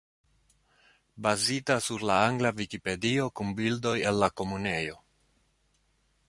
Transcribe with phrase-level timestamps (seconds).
[1.25, 4.99] Bazita sur la angla Vikipedio kun bildoj el la Komunejo.